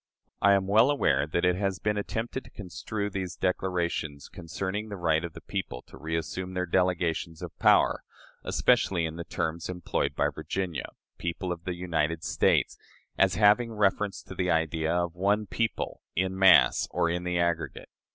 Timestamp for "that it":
1.27-1.55